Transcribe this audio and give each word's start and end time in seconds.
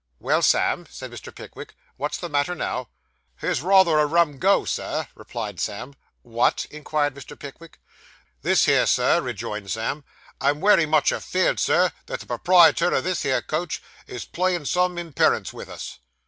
'Well, 0.17 0.41
Sam,' 0.41 0.87
said 0.89 1.11
Mr. 1.11 1.31
Pickwick, 1.35 1.75
'what's 1.95 2.17
the 2.17 2.27
matter 2.27 2.55
now?' 2.55 2.89
'Here's 3.37 3.61
rayther 3.61 3.99
a 3.99 4.07
rum 4.07 4.39
go, 4.39 4.65
sir,' 4.65 5.07
replied 5.13 5.59
Sam. 5.59 5.93
'What?' 6.23 6.65
inquired 6.71 7.13
Mr. 7.13 7.37
Pickwick. 7.37 7.79
'This 8.41 8.65
here, 8.65 8.87
Sir,' 8.87 9.21
rejoined 9.21 9.69
Sam. 9.69 10.03
'I'm 10.41 10.59
wery 10.59 10.87
much 10.87 11.11
afeerd, 11.11 11.59
sir, 11.59 11.91
that 12.07 12.19
the 12.19 12.25
properiator 12.25 12.91
o' 12.93 13.01
this 13.01 13.21
here 13.21 13.43
coach 13.43 13.79
is 14.07 14.23
a 14.23 14.27
playin' 14.29 14.65
some 14.65 14.97
imperence 14.97 15.51
vith 15.51 15.69
us. 15.69 15.99